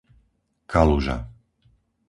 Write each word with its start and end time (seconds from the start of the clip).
Kaluža 0.67 1.17